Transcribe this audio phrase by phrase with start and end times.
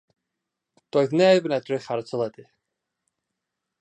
[0.95, 2.47] Doedd neb yn edrych ar y teledu.